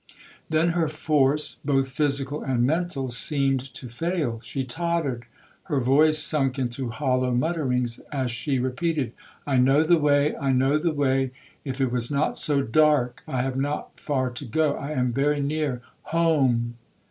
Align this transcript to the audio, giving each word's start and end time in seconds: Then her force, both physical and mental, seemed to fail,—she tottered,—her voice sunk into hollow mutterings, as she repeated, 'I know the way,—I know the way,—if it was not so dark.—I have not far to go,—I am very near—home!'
Then 0.49 0.69
her 0.69 0.89
force, 0.89 1.57
both 1.63 1.91
physical 1.91 2.41
and 2.41 2.63
mental, 2.65 3.09
seemed 3.09 3.59
to 3.75 3.87
fail,—she 3.87 4.63
tottered,—her 4.63 5.79
voice 5.79 6.17
sunk 6.17 6.57
into 6.57 6.89
hollow 6.89 7.29
mutterings, 7.33 7.99
as 8.11 8.31
she 8.31 8.57
repeated, 8.57 9.13
'I 9.45 9.57
know 9.57 9.83
the 9.83 9.99
way,—I 9.99 10.53
know 10.53 10.79
the 10.79 10.91
way,—if 10.95 11.79
it 11.79 11.91
was 11.91 12.09
not 12.09 12.35
so 12.35 12.63
dark.—I 12.63 13.43
have 13.43 13.57
not 13.57 13.99
far 13.99 14.31
to 14.31 14.43
go,—I 14.45 14.89
am 14.93 15.13
very 15.13 15.39
near—home!' 15.39 16.77